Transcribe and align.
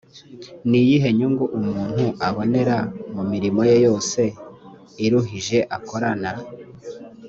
ni 0.69 0.77
iyihe 0.83 1.09
nyungu 1.17 1.45
umuntu 1.59 2.05
abonera 2.27 2.77
mu 3.15 3.23
mirimo 3.31 3.61
ye 3.69 3.75
yose 3.85 4.21
iruhije 5.05 5.59
akoranae 5.77 6.43